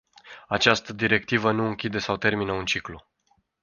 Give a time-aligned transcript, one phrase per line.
[0.47, 3.05] Această directivă nu închide sau termină un ciclu.